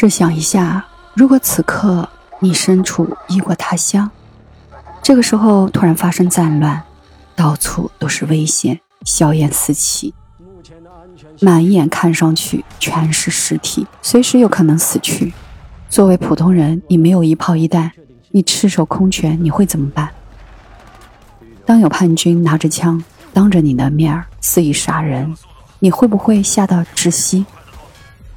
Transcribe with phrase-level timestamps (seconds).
[0.00, 4.08] 试想一下，如果此刻你身处异国他乡，
[5.02, 6.80] 这个时候突然发生战乱，
[7.34, 10.14] 到处都是危险，硝烟四起，
[11.40, 15.32] 满眼看上去全是尸体，随时有可能死去。
[15.90, 17.90] 作为普通人，你没有一炮一弹，
[18.30, 20.10] 你赤手空拳，你会怎么办？
[21.66, 23.02] 当有叛军拿着枪
[23.32, 25.34] 当着你的面儿肆意杀人，
[25.80, 27.44] 你会不会吓到窒息？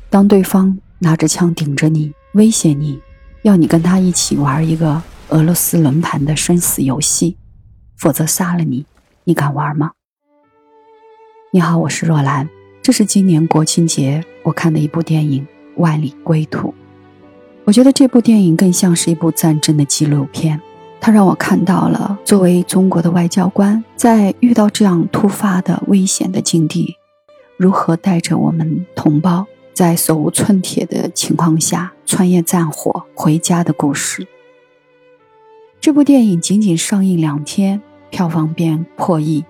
[0.09, 3.01] 当对方拿着枪顶着你，威胁你，
[3.41, 7.37] 要你跟他一起玩一个俄罗斯轮盘的生死游戏，
[7.97, 8.85] 否则杀了你，
[9.23, 9.93] 你敢玩吗？
[11.51, 12.47] 你好，我是若兰，
[12.83, 15.41] 这是今年国庆节我看的一部电影
[15.81, 16.67] 《万里归途》。
[17.63, 20.61] 我觉得这部电影更像是一部战争的纪录片，
[20.99, 26.95] 它让我看到了作为中国的外交官，在遇到这样突发的危险的境地，
[27.57, 34.27] 如何带着我们同胞在手无寸铁的情况下穿越战火回家的故事。
[35.79, 39.43] 这部电影仅仅上映两天，票房便破亿，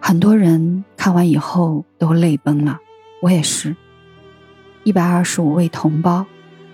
[0.00, 2.80] 很多人看完以后都泪崩了，
[3.22, 3.76] 我也是。
[4.82, 6.26] 一百二十五位同胞。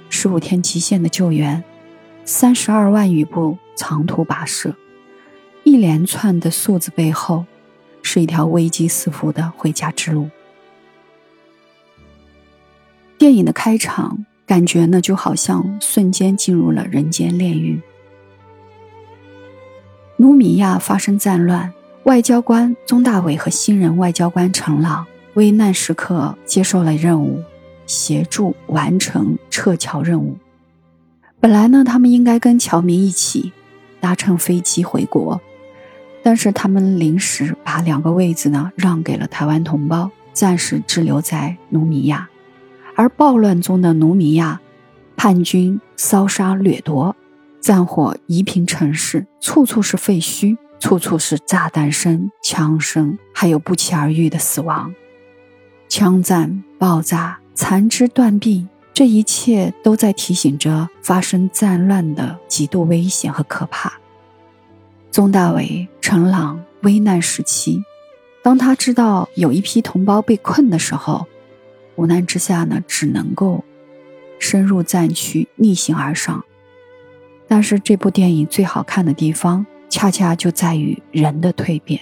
[0.08, 1.62] 十五天极限的救援，
[2.24, 4.72] 三十二万余步长途跋涉，
[5.64, 7.44] 一连串的数字背后，
[8.02, 10.30] 是一条危机四伏的回家之路。
[13.18, 17.80] 电影的开场，感觉呢就好像瞬间进入了人间炼狱。
[20.18, 21.72] 努米亚发生战乱，
[22.04, 27.42] 外交官宗大伟和新人外交官陈朗危难时刻接受了任务。
[27.88, 30.36] 协助完成撤侨任务。
[31.38, 33.52] 本来呢，他们应该跟侨民一起
[34.00, 35.40] 搭乘飞机回国，
[36.20, 42.28] 但是他们临时把两个位子呢让给了台湾同胞，暂时滞留在努米亚。
[42.96, 44.60] 而暴乱中的努米亚，
[45.16, 47.14] 叛军烧杀掠夺，
[47.60, 54.92] 战火夷平城市，处处是废墟，处处是炸弹声、枪声，还有不期而遇的死亡，
[55.88, 57.38] 枪战爆炸。
[57.58, 63.94] 残肢断臂，这一切都在提醒着发生战乱的极度危险和可怕。
[65.10, 67.82] 宗大伟、陈朗危难时期，
[68.42, 71.26] 当他知道有一批同胞被困的时候，
[71.96, 73.64] 无奈之下呢，只能够
[74.38, 76.44] 深入战区逆行而上。
[77.48, 82.00] 但是这部电影最好看的地方，恰恰就在于人的蜕变，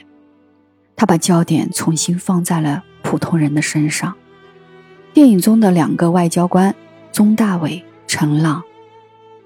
[0.97, 4.15] 他把焦点重新放在了普通人的身上。
[5.13, 6.75] 电影中的两个外交官
[7.13, 8.63] 宗大伟、陈浪，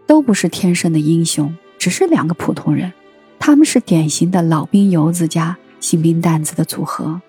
[0.06, 2.92] 都不是天生的英雄，只是两个普通人。
[3.38, 7.20] 他们是典型的老兵油子加新兵蛋子的组合。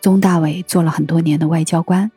[0.00, 2.10] 宗大伟做了很多年的外交官，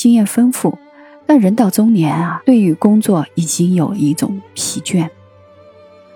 [0.00, 0.78] 经验丰富，
[1.26, 5.10] 但人到中年啊，对于工作已经有一种疲倦。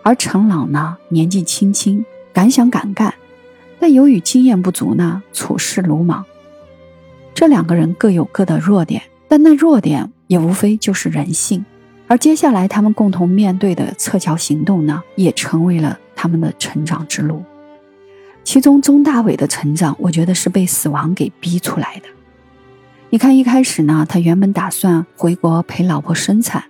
[0.03, 2.03] 而陈朗呢，年纪轻轻，
[2.33, 3.13] 敢想敢干，
[3.79, 6.25] 但由于经验不足呢，处事鲁莽。
[7.35, 11.63] 这两个人各有各的弱点，但那弱点也无非就是人性。
[12.07, 17.45] 而接下来他们共同面对的撤侨行动呢，也成为了他们的成长之路。
[18.45, 22.09] 其中钟大伟的成长，我觉得是被死亡给逼出来的。
[23.15, 26.65] 你看，一开始呢，他原本打算回国陪老婆生产，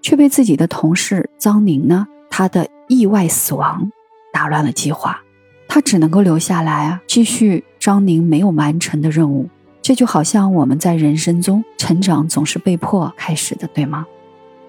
[0.00, 3.92] 却被自己的同事张宁呢，他的意外死亡
[4.32, 5.20] 打乱了计划，
[5.68, 9.46] 他只能够留下来啊，继续张宁没有完成的任务。
[9.82, 14.06] 这就好像我们在人生中成长总是被迫开始的，对吗？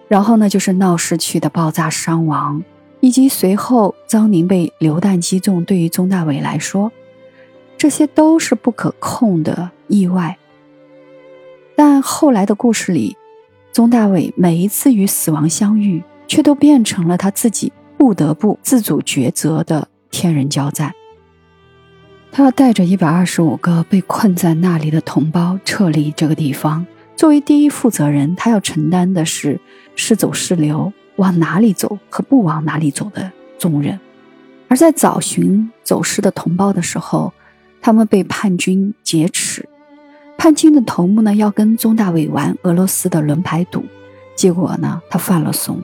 [0.10, 2.62] 然后呢，就是闹市区的爆炸伤亡，
[3.00, 5.64] 以及随后张宁被榴弹击中。
[5.64, 6.92] 对于钟大伟来说，
[7.78, 10.38] 这些都是不可控的意外。
[11.82, 13.16] 但后来的故事里，
[13.72, 20.94] 宗大伟每一次与死亡相遇，却都变成了他自己不得不自主抉择的天人交战。
[22.34, 26.86] 他要带着一百二十五个被困在那里的同胞撤离这个地方。
[27.16, 29.58] 作为第一负责人，他要承担的是
[29.96, 33.98] 是走是留、往哪里走和不往哪里走的重任。
[34.68, 37.32] 而在找寻走失的同胞的时候，
[37.80, 39.66] 他们被叛军劫持。
[40.40, 43.84] 叛军的头目呢，要跟宗大伟玩俄罗斯的轮牌赌，
[44.38, 45.84] 结果呢，他犯了怂，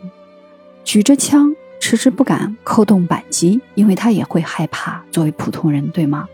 [0.86, 5.04] 举着枪，迟迟不敢扣动扳机，因为他也会害怕。
[5.12, 6.30] 作为普通人，对吗？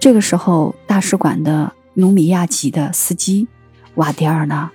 [0.00, 3.46] 这个时候，大使馆的努米亚籍的司机
[3.94, 4.68] 瓦迪尔呢，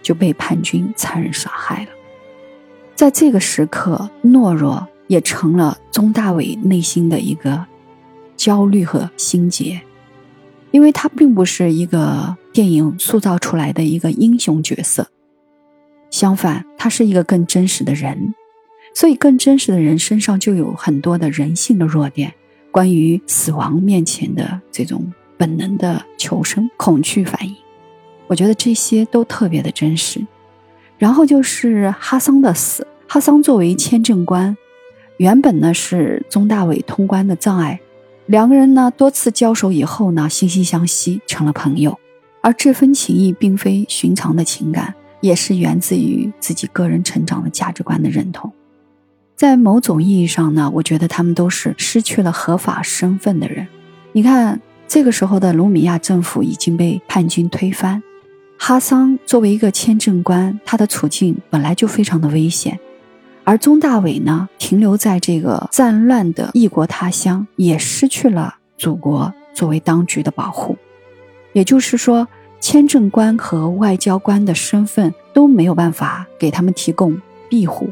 [0.00, 1.90] 就被叛军残忍杀害了。
[2.94, 7.66] 在这个时刻，懦弱也成了宗大伟内心的一个
[8.34, 9.82] 焦虑和心结，
[10.70, 15.08] 因为他并不是一个电影塑造出来的一个英雄角色，
[16.10, 18.34] 相反，他是一个更真实的人，
[18.94, 22.32] 所以更真实的人身上就有很多的人性的弱点，
[22.70, 27.54] 关于死亡面前的这种本能的求生、恐惧反应，
[28.26, 30.20] 我觉得这些都特别的真实。
[30.98, 34.56] 然后就是哈桑的死，哈桑作为签证官，
[35.18, 37.80] 原本呢是宗大伟通关的障碍，
[38.28, 41.98] 两个人呢多次交手以后呢，惺惺相惜，成了朋友。
[42.42, 48.52] 而这份情谊并非寻常的情感，也是源自于自己个人成长的价值观的认同。
[49.34, 53.66] 在某种意义上呢，我觉得他们都是失去了合法身份的人。
[54.12, 58.02] 你看，这个时候的卢米亚政府已经被叛军推翻，
[58.58, 62.78] 哈桑作为一个签证官，他的处境本来就非常的危险。
[63.48, 70.76] 而宗大伟呢，停留在这个战乱的异国他乡，也失去了祖国作为当局的保护。
[71.54, 72.28] 也就是说，
[72.60, 77.18] 签证官和外交官的身份都没有办法给他们提供
[77.48, 77.88] 庇护，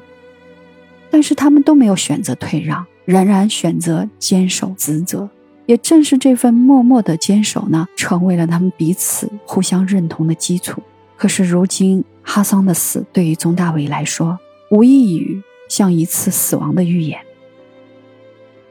[1.10, 5.26] 但是他们都没有选择退让，仍然选择坚守职责。
[5.64, 10.82] 也正是这份默默的坚守呢，成为了他们彼此互相认同的基础。
[11.16, 14.38] 可是如今，哈桑的死对于宗大伟来说，
[14.70, 17.20] 无异于像一次死亡的预演。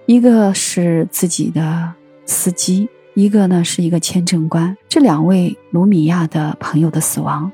[0.06, 1.94] 一个是自己的
[2.26, 2.88] 司机。
[3.18, 7.50] 一个呢是一个签证官，这两位卢米亚的朋友的死亡，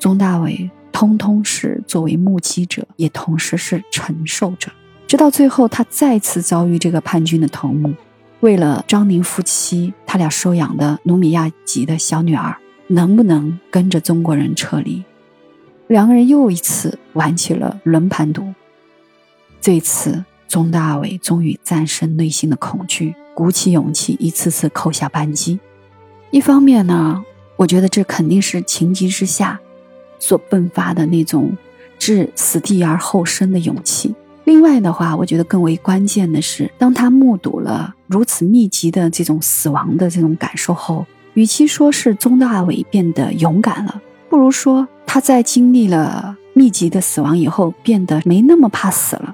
[0.00, 4.72] 宗大伟通通是作为目击者，也同时是承受者。
[5.06, 7.94] 直到最后，他再次遭遇这个叛军的头目，
[8.40, 12.56] 为了张宁夫妻他俩收养的努米亚籍的小女儿
[12.88, 15.04] 能不能跟着中国人撤离，
[15.86, 18.54] 两个人又一次玩起了轮盘赌。
[19.60, 23.14] 这次，宗大伟终于战胜内心的恐惧。
[23.34, 25.58] 鼓起勇气，一次次扣下扳机。
[26.30, 27.24] 一方面呢，
[27.56, 29.60] 我觉得这肯定是情急之下
[30.20, 31.56] 所迸发的那种
[31.98, 34.14] 置死地而后生的勇气。
[34.44, 44.00] 另外的话，我觉得更为关键的是，当他目睹了如此密集的这种死亡的这种感受后，与其说是宗大伟变得勇敢了，
[44.34, 49.32] 不如说他在经历了密集的死亡以后，变得没那么怕死了。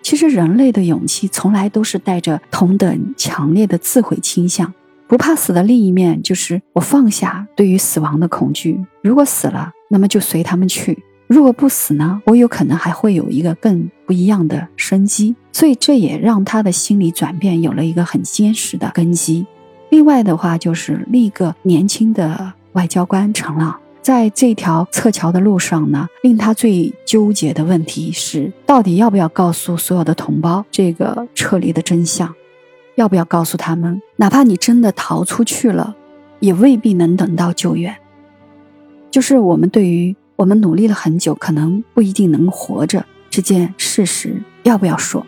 [0.00, 4.72] 其实，人类的勇气从来都是带着同等强烈的自毁倾向。
[5.06, 8.82] 不怕死的另一面，就是我放下对于死亡的恐惧。
[9.02, 10.94] 如果死了，那么就随他们去；
[11.26, 15.36] 如果不死呢，我有可能还会有一个更不一样的生机。
[15.52, 19.46] 所以，这也让他的心理转变有了一个很坚实的根基。
[19.90, 23.78] 另外的话，就是另一个年轻的外交官陈朗。
[24.08, 32.34] 在这条撤侨的路上呢，令他最纠结的问题是，到底要不要告诉所有的同胞这个撤离的真相？
[32.94, 35.94] 要不要告诉他们，哪怕你真的逃出去了，
[36.40, 37.94] 也未必能等到救援。
[39.10, 45.26] 就是我们对于我们努力了很久，可能不一定能活着这件事实，要不要说？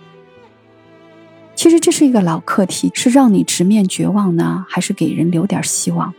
[1.55, 6.15] 其实这是一个老课题，是让你直面绝望呢，还是给人留点希望？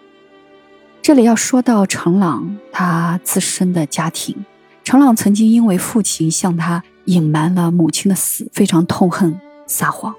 [1.02, 4.36] 这里要说到程朗他自身的家庭，
[4.84, 10.14] 程朗曾经因为父亲向他隐瞒了母亲的死，非常痛恨撒谎，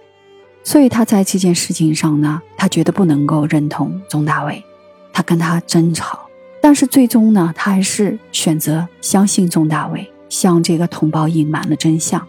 [0.65, 4.65] 所以他在这件事情上呢，他觉得不能够认同宗大伟，
[5.13, 6.19] 他跟他争吵，
[6.61, 12.27] 但是最终呢，他还是选择相信宗大伟，向这个同胞隐瞒了真相，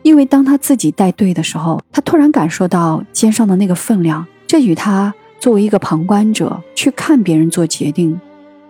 [0.00, 5.12] 因为当他自己带队的时候，他突然感受到肩上的那个分量，这与他。
[5.38, 8.20] 作为一个旁观者去看别人做决定，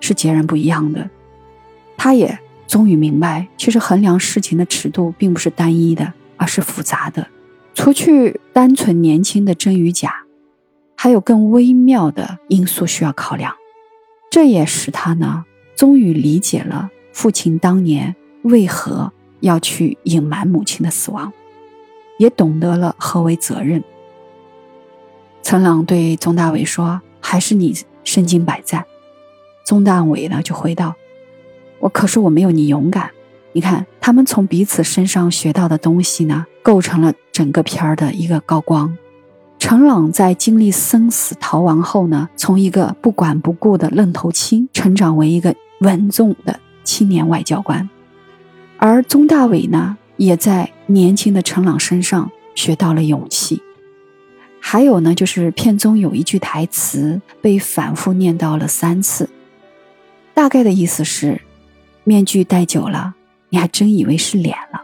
[0.01, 1.09] 是截然不一样的。
[1.97, 7.27] 他也终于明白，其实衡量事情的尺度并不是单一的，而是复杂的。
[7.75, 10.25] 除去单纯年轻的真与假，
[10.97, 13.55] 还有更微妙的因素需要考量。
[14.31, 15.45] 这也使他呢，
[15.77, 21.33] 终于理解了父亲当年为何要去隐瞒母亲的死亡，
[22.19, 23.83] 也懂得了何为责任。
[25.49, 27.73] 陈朗对宗大伟说：“还是你
[28.03, 28.85] 身经百战。”
[29.65, 30.97] 宗大伟呢就回道
[31.79, 33.13] ：“我可是我没有你勇敢。”
[33.55, 38.99] 你看，他们从彼此身上学到的东西呢，构成了整个片儿的一个高光。
[39.61, 47.89] 陈朗在经历生死逃亡后呢，从一个不管不顾的愣头青，成长为一个稳重的青年外交官。
[48.79, 53.63] 而宗大伟呢，也在年轻的陈朗身上学到了勇气。
[54.69, 59.31] 还有呢，就是片中有一句台词被反复念到了三次，
[60.35, 61.41] 大概的意思是：
[62.03, 63.15] 面具戴久了，
[63.49, 64.83] 你还真以为是脸了。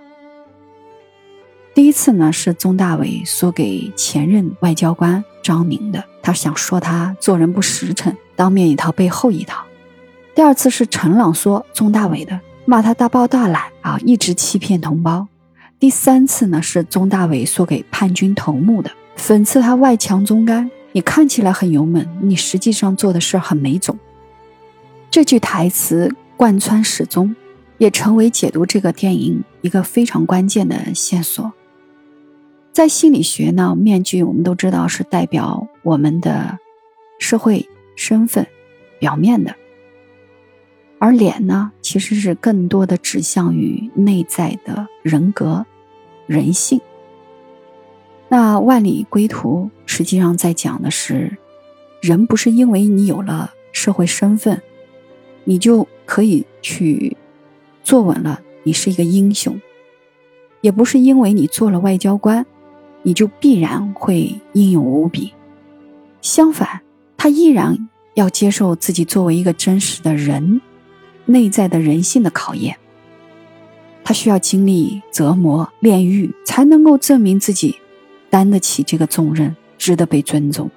[1.75, 9.65] 第一次呢是宗大伟说给前任外交官张明的，他想说他做人不实诚，当面一套背后一套。
[10.33, 15.27] 第二次是陈朗说宗大伟的，骂他大包大揽啊，一直欺骗同胞。
[15.83, 23.99] 第三次呢，是宗大伟说给叛军头目的，讽刺他外强中干，你看起来很勇猛，你实际上做的事很没种。
[25.11, 27.35] 这句台词贯穿始终，
[27.79, 31.53] 也成为解读这个电影一个非常关键的线索。
[32.73, 36.61] 在心理学呢，面具我们都知道是代表我们的
[37.19, 38.47] 社会身份
[39.01, 39.57] 表面的。
[41.01, 45.67] 而脸呢，其实是更多的指向于内在的人格、
[46.33, 46.81] 人性。
[48.29, 51.37] 那《万里归途》实际上在讲的是，
[52.01, 54.63] 人不是因为你有了社会身份，
[55.45, 57.17] 你就可以去
[57.85, 59.55] 坐稳了，你是一个英雄；
[60.63, 62.47] 也不是因为你做了外交官，
[63.03, 65.33] 你就必然会英勇无比。
[66.23, 66.81] 相反，
[67.17, 70.61] 他依然要接受自己作为一个真实的人。
[71.25, 72.77] 内在的人性的考验，
[74.05, 77.77] 他需要经历折磨、炼狱，才能够证明自己
[78.29, 80.71] 担得起这个重任，值得被尊重。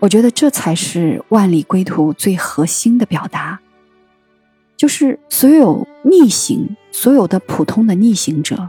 [0.00, 3.60] 我觉得这才是《万里归途》最核心的表达，
[4.76, 8.68] 就是所有逆行、所有的普通的逆行者，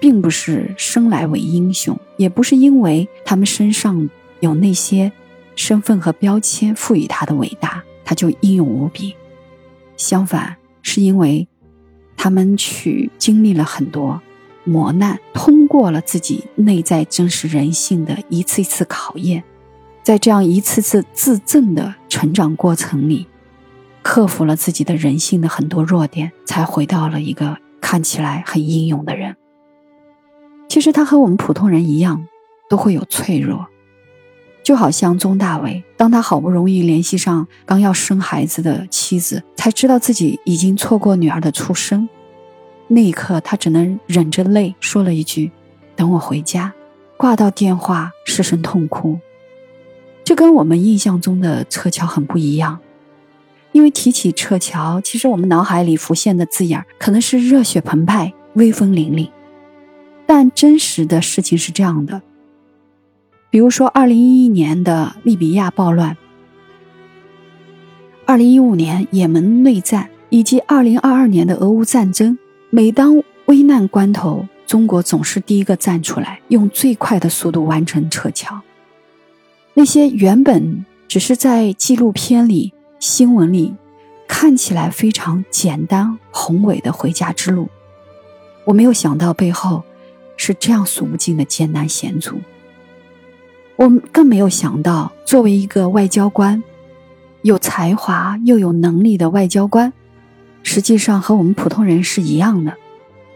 [0.00, 4.08] 并不是生来为英雄，也不是因为他们身上
[4.40, 5.12] 有那些
[5.54, 9.14] 身份和标签赋予他的伟大，他就英勇无比。
[9.98, 11.46] 相反，是因为
[12.22, 14.20] 他们去经历了很多
[14.64, 19.42] 磨难，通过了自己内在真实人性的一次一次考验，
[20.02, 23.26] 在这样一次次自证的成长过程里，
[24.02, 29.34] 克服了自己的人性的很多弱点，才回到了一个看起来很英勇的人。
[30.68, 32.26] 其实他和我们普通人一样，
[32.68, 33.66] 都会有脆弱。
[34.62, 42.08] 就好像宗大伟，当他好不容易联系上刚要生孩子的妻子，才知道自己已经错过女儿的出生，
[42.88, 45.50] 那一刻他只能忍着泪说了一句
[45.96, 46.72] ：“等我回家。”
[47.16, 49.18] 挂到电话，失声痛哭。
[50.24, 52.78] 这跟我们印象中的撤侨很不一样，
[53.72, 59.28] 因为提起撤侨，其实我们脑海里浮现的字眼可能是热血澎湃、威风凛凛，
[60.26, 62.22] 但真实的事情是这样的。
[63.50, 66.16] 比如说，二零一一年的利比亚暴乱，
[68.24, 72.38] 二零一五年也门内战，以及二零二二年的俄乌战争，
[72.70, 78.60] 每当危难关头，中国总是第一个站出来，用最快的速度完成撤侨。
[79.74, 83.74] 那些原本只是在纪录片里、新闻里
[84.28, 87.68] 看起来非常简单宏伟的回家之路，
[88.64, 89.82] 我没有想到背后
[90.36, 92.38] 是这样数不尽的艰难险阻。
[93.80, 96.62] 我们更没有想到，作为一个外交官，
[97.40, 99.90] 有才华又有能力的外交官，
[100.62, 102.76] 实际上和我们普通人是一样的。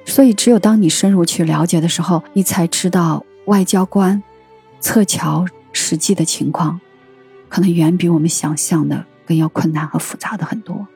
[0.05, 4.23] 所以，只有当你深入去了解的时候，你才知道外交官
[4.83, 6.79] 撤侨实际的情况，
[7.49, 10.87] 可能远比我们想象的更要困难和复杂的很多。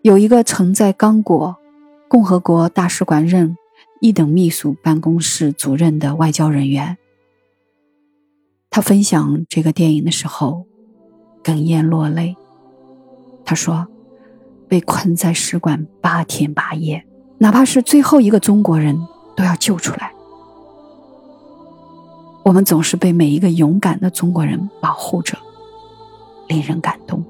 [0.00, 1.54] 有一个曾在刚果
[2.08, 3.54] 共和国大使馆任
[4.00, 6.96] 一等秘书办公室主任的外交人员。
[8.74, 10.66] 他分享这个电影的时候，
[11.44, 12.34] 哽咽落泪。
[13.44, 13.86] 他说
[14.66, 17.06] ：“被困在使馆八天八夜，
[17.38, 18.98] 哪怕是最后一个中国人
[19.36, 20.12] 都要救出来。
[22.42, 25.38] 我们总是被每一个勇敢的中国人保护着，
[26.48, 27.24] 令人感动。”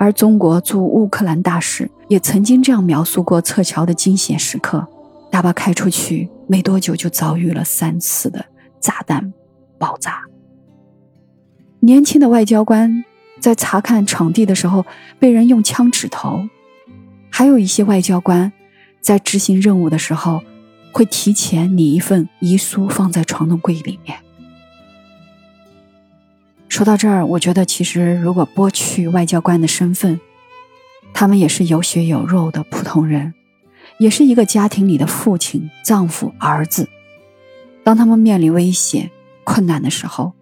[0.00, 4.88] 而中国驻乌克兰大使也曾经这样描述过撤侨的惊险时刻：
[5.30, 8.46] 大巴开出去没多久，就遭遇了三次的。
[8.84, 9.32] 炸弹
[9.78, 10.22] 爆炸。
[11.80, 13.02] 年轻的外交官
[13.40, 14.84] 在查看场地的时候
[15.18, 16.46] 被人用枪指头，
[17.30, 18.52] 还有一些外交官
[19.00, 20.42] 在执行任务的时候
[20.92, 24.18] 会提前拟一份遗书放在床头柜里面。
[26.68, 30.20] 说到这儿，我觉得其实如果剥去外交官的身份，
[31.14, 33.32] 他们也是有血有肉的普通人，
[33.96, 36.86] 也是一个家庭里的父亲、丈夫、儿子。
[37.84, 39.10] 当他们面临危险、
[39.44, 40.32] 困难的时候，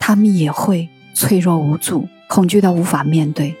[0.00, 3.54] 他们也会脆弱无助，恐惧到无法面对。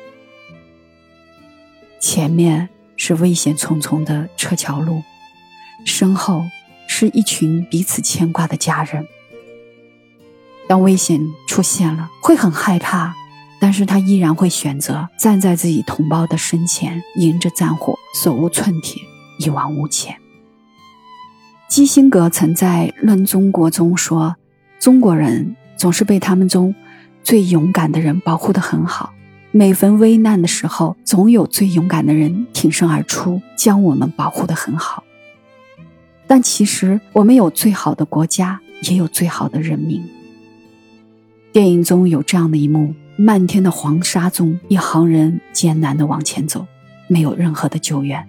[2.00, 5.02] 前面是危险重重的撤侨路，
[5.84, 6.42] 身后
[6.88, 9.06] 是一群彼此牵挂的家人。
[10.68, 13.14] 当危险出现了，会很害怕，
[13.60, 19.00] 但是他依然会选择站在自己同胞的身前，迎着战火，手无寸铁，
[19.38, 20.21] 一往无前。
[21.72, 24.36] 基辛格曾在《论中国》中说
[24.78, 26.74] ：“中国人总是被他们中
[27.22, 29.14] 最勇敢的人保护得很好，
[29.52, 35.02] 每逢危难的时候，总有最勇敢的人挺身而出，将我们保护得很好。
[36.26, 40.04] 但其实，我们有最好的国家，也有最好的人民。
[41.52, 46.66] 电影中有这样的一幕：漫天的黄沙中，一行人艰难地往前走，
[47.08, 48.28] 没有任何的救援。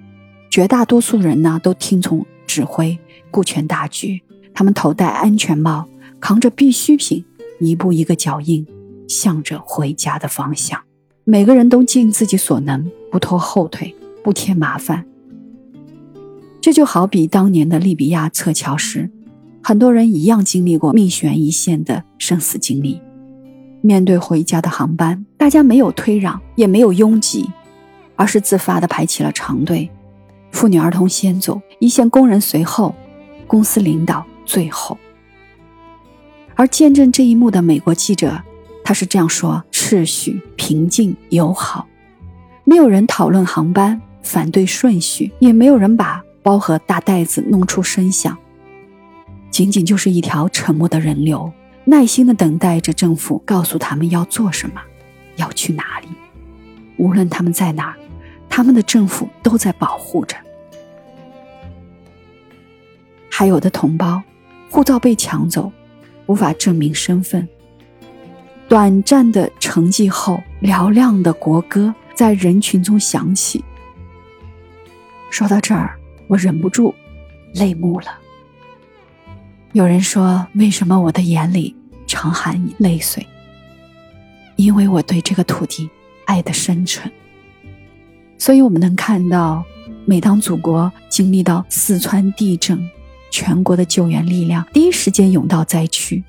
[0.49, 2.99] 绝大多数人呢，都听从指挥，
[3.31, 4.21] 顾全大局。
[4.53, 5.87] 他们头戴安全帽，
[6.19, 7.25] 扛着必需品，
[7.59, 8.63] 一步一个脚印，
[9.07, 10.79] 向着回家的方向。
[11.23, 15.03] 每个人都尽自己所能，不拖后腿，不添麻烦。
[16.61, 19.09] 这就好比当年的利比亚撤侨时，
[19.63, 23.01] 很多人一样经历过命悬一线的生死经历。
[23.81, 27.49] 面对回家的航班，大家没有推让，也没有拥挤，
[28.15, 29.89] 而是自发地排起了长队。
[30.53, 32.95] 妇女儿童先走，一线工人随后，
[33.45, 34.97] 公司领导最后。
[36.55, 38.41] 而见证这一幕的美国记者，
[38.85, 41.85] 他是这样说：秩序、平静、友好，
[42.63, 46.23] 没有人讨论航班、反对顺序，也没有人把。
[46.43, 48.37] 包和大袋子弄出声响，
[49.49, 51.49] 仅仅就是一条沉默的人流，
[51.85, 54.81] 耐心的等待着政府告诉他们要做什么，
[55.37, 56.09] 要去哪里。
[56.97, 57.95] 无论他们在哪儿，
[58.55, 60.37] 他们的政府都在保护着。
[63.27, 64.21] 还有的同胞，
[64.69, 65.71] 护照被抢走，
[66.27, 67.49] 无法证明身份。
[68.69, 73.65] 短暂的沉寂后，嘹亮的国歌在人群中响起。
[75.31, 75.99] 说到这儿。
[76.27, 76.93] 我忍不住
[77.53, 78.19] 泪目了。
[79.73, 81.75] 有人说：“为什么我的眼里
[82.07, 83.27] 常含泪水？”
[84.55, 85.89] 因为我对这个土地
[86.25, 87.11] 爱的深沉。
[88.43, 89.63] 所以，我们能看到，
[90.03, 92.77] 每当祖国经历到四川地震，
[93.31, 96.21] 全国的救援力量第一时间涌到灾区；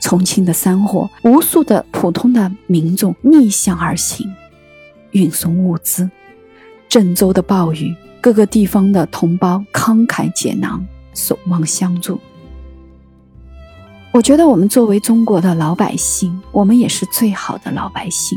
[0.00, 4.28] 重庆的山火，无数的普通的民众逆向而行，
[5.12, 6.10] 运送物资；
[6.88, 7.94] 郑州的暴雨。
[8.20, 10.84] 各个地方的同胞慷慨解囊，
[11.14, 12.18] 守望相助。
[14.10, 18.36] 我觉得我们作为中国的老百姓，我们也是最好的老百姓，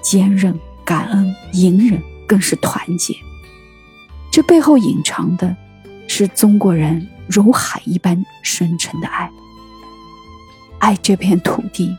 [0.00, 2.00] 坚韧、感恩、隐忍，
[2.32, 3.14] 更是团结。
[4.30, 5.54] 这背后隐藏的，
[6.08, 9.30] 是中国人如海一般深沉的爱，
[10.78, 11.94] 爱这片土地，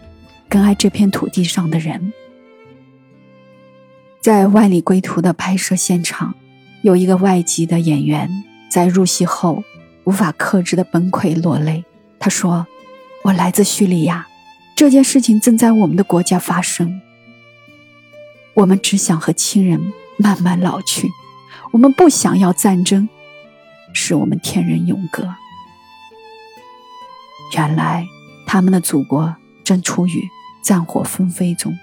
[0.49, 2.11] 更爱这片土地上的人。
[4.21, 6.33] 在《万里归途》的拍摄现场。
[6.81, 9.63] 有一个外籍的演员在入戏后
[10.03, 11.85] 无法克制的崩溃落泪。
[12.19, 12.67] 他说
[13.23, 14.27] ：“我来自叙利亚，
[14.75, 16.99] 这件事情正在我们的国家发生。
[18.55, 21.09] 我们只想和亲人慢慢老去，
[21.71, 23.07] 我们不想要战争，
[23.93, 25.27] 使我们天人永隔。
[27.55, 28.05] 原来
[28.45, 30.27] 他们的祖国正处于
[30.63, 31.77] 战火纷飞中。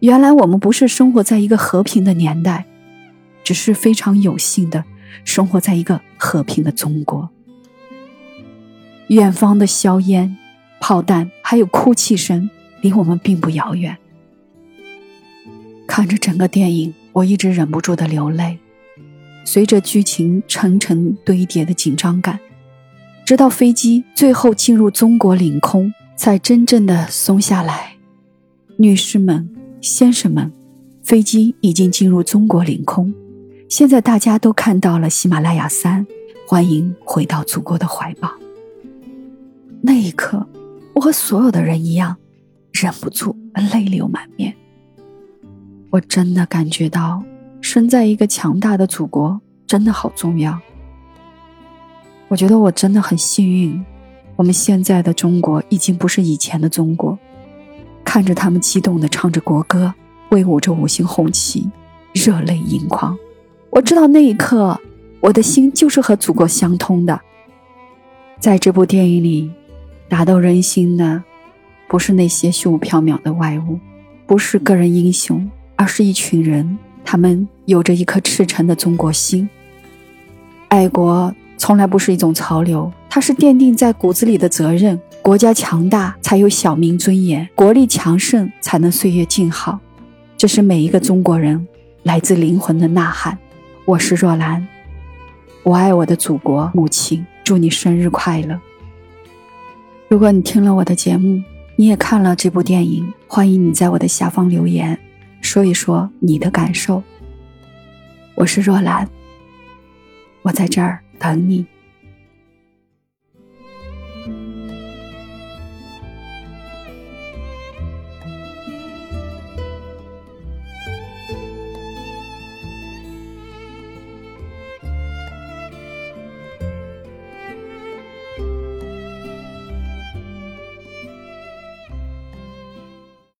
[0.00, 2.64] 原来我们不是生活在一个和平的年代。”
[3.44, 4.84] 只是非常有幸的
[5.24, 7.30] 生活在一个和平的中国。
[9.06, 10.36] 远方的硝烟、
[10.80, 12.50] 炮弹，还有哭泣声，
[12.82, 13.96] 离我们并不遥远。
[15.88, 18.58] 看着整个电影，我一直忍不住的流泪。
[19.44, 22.38] 随着剧情层层堆叠的紧张感，
[23.24, 27.96] 直到飞机最后进入中国领空，才真正的松下来。
[28.76, 29.48] 女士们、
[29.80, 30.52] 先生们，
[31.02, 33.12] 飞机已经进入中国领空。
[33.68, 36.06] 现在大家都看到了喜马拉雅山，
[36.46, 38.30] 欢迎回到祖国的怀抱。
[39.80, 40.46] 那一刻，
[40.94, 42.16] 我和所有的人一样，
[42.72, 43.34] 忍不住
[43.72, 44.54] 泪流满面。
[45.90, 47.22] 我真的感觉到，
[47.62, 50.58] 身在一个强大的祖国真的好重要。
[52.28, 53.82] 我觉得我真的很幸运，
[54.36, 57.18] 我们现在的中国已经不是以前的中国。
[58.04, 59.92] 看着他们激动地唱着国歌，
[60.28, 61.70] 挥舞着五星红旗，
[62.12, 63.16] 热泪盈眶。
[63.70, 64.78] 我知道那一刻，
[65.20, 67.18] 我的心就是和祖国相通的。
[68.38, 69.50] 在这部电影里，
[70.06, 71.22] 打动人心的，
[71.88, 73.78] 不是那些虚无缥缈的外物，
[74.26, 79.48] 不是个人英雄，而是一群人，他们有着一颗赤诚的中国心。
[80.66, 85.00] 爱国从来不是一种潮流，它是奠定在骨子里的责任。
[85.22, 89.78] 国家强大，才有小民尊严；国力强盛，才能岁月静好。
[90.36, 91.64] 这是每一个中国人
[92.02, 93.38] 来自灵魂的呐喊。
[93.84, 94.66] 我是若兰，
[95.62, 98.58] 我爱我的祖国母亲，祝你生日快乐。
[100.08, 101.40] 如果你听了我的节目，
[101.76, 104.98] 你也看了这部电影，欢迎你在我的下方留言，
[105.40, 107.02] 说一说你的感受。
[108.34, 109.08] 我是若兰，
[110.42, 111.66] 我在这儿等你。